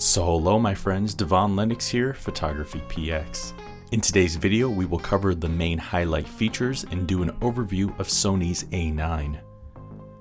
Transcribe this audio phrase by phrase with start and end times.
[0.00, 3.52] So hello my friends, Devon Lennox here, Photography PX.
[3.92, 8.08] In today's video, we will cover the main highlight features and do an overview of
[8.08, 9.38] Sony's A9.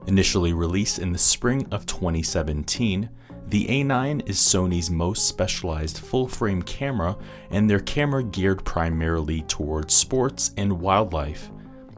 [0.08, 3.10] Initially released in the spring of 2017,
[3.48, 7.16] the A9 is Sony's most specialized full-frame camera
[7.50, 11.52] and their camera geared primarily towards sports and wildlife.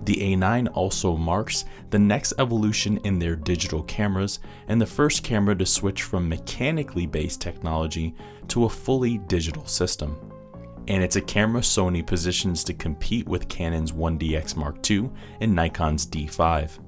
[0.04, 5.56] The A9 also marks the next evolution in their digital cameras and the first camera
[5.56, 8.16] to switch from mechanically based technology
[8.48, 10.18] to a fully digital system.
[10.88, 16.08] And it's a camera Sony positions to compete with Canon's 1DX Mark II and Nikon's
[16.08, 16.80] D5.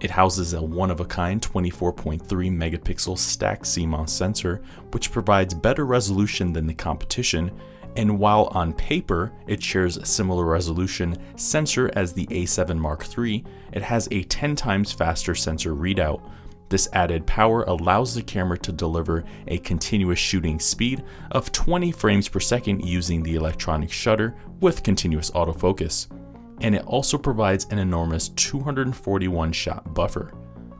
[0.00, 4.62] It houses a one of a kind 24.3 megapixel stacked CMOS sensor,
[4.92, 7.50] which provides better resolution than the competition
[7.96, 13.44] and while on paper it shares a similar resolution sensor as the A7 Mark III,
[13.72, 16.20] it has a 10 times faster sensor readout.
[16.68, 22.28] This added power allows the camera to deliver a continuous shooting speed of 20 frames
[22.28, 26.06] per second using the electronic shutter with continuous autofocus.
[26.60, 30.32] And it also provides an enormous 241 shot buffer.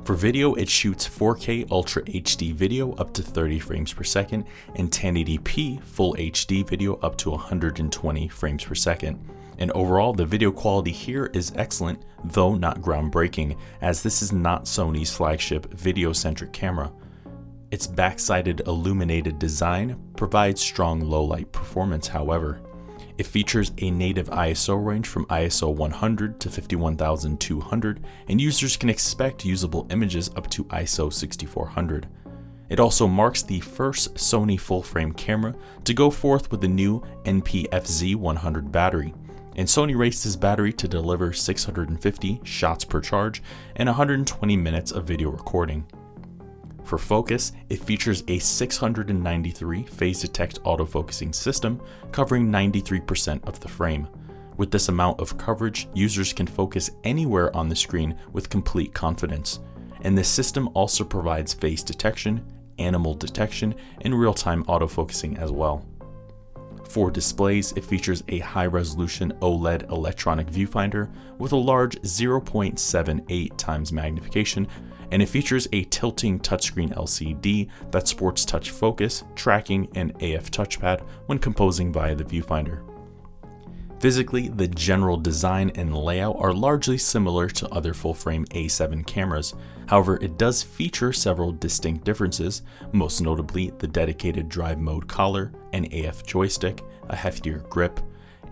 [0.05, 4.91] For video, it shoots 4K Ultra HD video up to 30 frames per second and
[4.91, 9.19] 1080p Full HD video up to 120 frames per second.
[9.59, 14.65] And overall, the video quality here is excellent, though not groundbreaking, as this is not
[14.65, 16.91] Sony's flagship video centric camera.
[17.71, 22.63] Its back-sided illuminated design provides strong low light performance, however.
[23.21, 29.45] It features a native ISO range from ISO 100 to 51200, and users can expect
[29.45, 32.09] usable images up to ISO 6400.
[32.71, 35.55] It also marks the first Sony full frame camera
[35.85, 39.13] to go forth with the new NP-FZ 100 battery.
[39.55, 43.43] And Sony raised this battery to deliver 650 shots per charge
[43.77, 45.85] and 120 minutes of video recording.
[46.91, 54.09] For focus, it features a 693 phase detect autofocusing system covering 93% of the frame.
[54.57, 59.61] With this amount of coverage, users can focus anywhere on the screen with complete confidence.
[60.01, 62.45] And this system also provides face detection,
[62.81, 65.87] animal detection, and real time autofocusing as well.
[66.89, 73.93] For displays, it features a high resolution OLED electronic viewfinder with a large 0.78 times
[73.93, 74.67] magnification
[75.11, 81.03] and it features a tilting touchscreen LCD that sports touch focus, tracking, and AF touchpad
[81.27, 82.83] when composing via the viewfinder.
[84.01, 89.55] Physically, the general design and layout are largely similar to other full frame A7 cameras.
[89.89, 92.63] However, it does feature several distinct differences,
[92.93, 98.01] most notably the dedicated drive mode collar, an AF joystick, a heftier grip,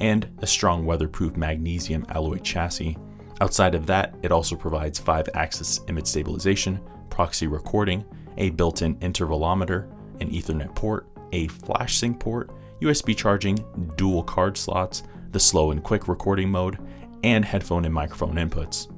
[0.00, 2.98] and a strong weatherproof magnesium alloy chassis.
[3.40, 8.04] Outside of that, it also provides 5 axis image stabilization, proxy recording,
[8.36, 9.88] a built in intervalometer,
[10.20, 12.50] an Ethernet port, a flash sync port,
[12.80, 13.64] USB charging,
[13.96, 16.78] dual card slots, the slow and quick recording mode,
[17.22, 18.92] and headphone and microphone inputs.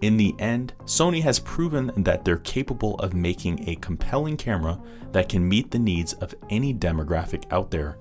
[0.00, 4.78] In the end, Sony has proven that they're capable of making a compelling camera
[5.12, 7.96] that can meet the needs of any demographic out there.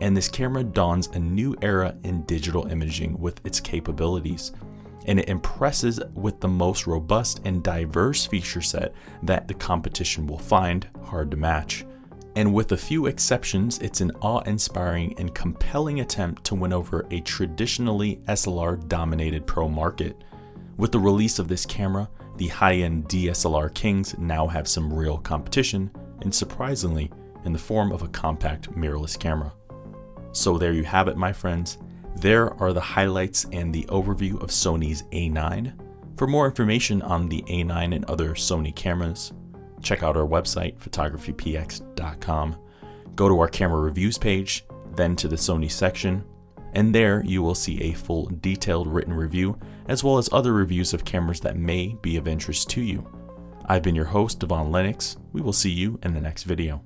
[0.00, 4.52] And this camera dawns a new era in digital imaging with its capabilities
[5.06, 8.92] and it impresses with the most robust and diverse feature set
[9.22, 11.84] that the competition will find hard to match.
[12.36, 17.06] And with a few exceptions, it's an awe inspiring and compelling attempt to win over
[17.10, 20.16] a traditionally SLR dominated pro market.
[20.76, 25.18] With the release of this camera, the high end DSLR kings now have some real
[25.18, 25.90] competition,
[26.22, 27.12] and surprisingly,
[27.44, 29.52] in the form of a compact mirrorless camera.
[30.32, 31.78] So there you have it, my friends.
[32.16, 35.74] There are the highlights and the overview of Sony's A9.
[36.16, 39.32] For more information on the A9 and other Sony cameras,
[39.82, 42.56] check out our website, photographypx.com.
[43.14, 44.64] Go to our camera reviews page,
[44.94, 46.24] then to the Sony section,
[46.74, 50.94] and there you will see a full detailed written review as well as other reviews
[50.94, 53.06] of cameras that may be of interest to you.
[53.66, 55.16] I've been your host, Devon Lennox.
[55.32, 56.82] We will see you in the next video.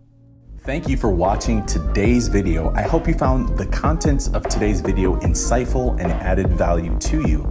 [0.68, 2.70] Thank you for watching today's video.
[2.74, 7.50] I hope you found the contents of today's video insightful and added value to you.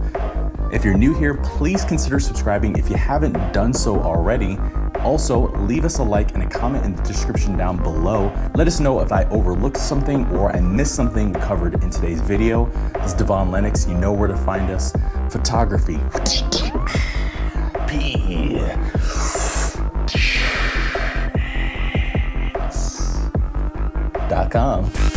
[0.72, 4.56] If you're new here, please consider subscribing if you haven't done so already.
[5.00, 8.32] Also, leave us a like and a comment in the description down below.
[8.54, 12.66] Let us know if I overlooked something or I missed something covered in today's video.
[13.02, 13.88] This is Devon Lennox.
[13.88, 14.92] You know where to find us.
[15.28, 15.98] Photography.
[24.48, 25.07] Com.